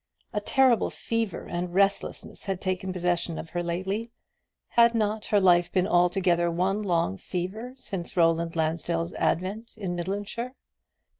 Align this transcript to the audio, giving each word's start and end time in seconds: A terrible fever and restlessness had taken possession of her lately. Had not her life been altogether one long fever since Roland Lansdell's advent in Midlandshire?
A 0.33 0.41
terrible 0.41 0.89
fever 0.89 1.45
and 1.47 1.75
restlessness 1.75 2.45
had 2.45 2.59
taken 2.59 2.91
possession 2.91 3.37
of 3.37 3.51
her 3.51 3.61
lately. 3.61 4.09
Had 4.69 4.95
not 4.95 5.25
her 5.27 5.39
life 5.39 5.71
been 5.71 5.85
altogether 5.85 6.49
one 6.49 6.81
long 6.81 7.17
fever 7.17 7.75
since 7.77 8.17
Roland 8.17 8.55
Lansdell's 8.55 9.13
advent 9.13 9.77
in 9.77 9.93
Midlandshire? 9.95 10.55